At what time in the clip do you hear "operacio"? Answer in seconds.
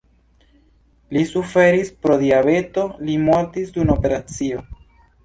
3.97-4.65